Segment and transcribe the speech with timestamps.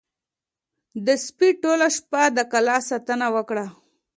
[1.05, 3.65] د سپي ټوله شپه د کلا ساتنه وکړه.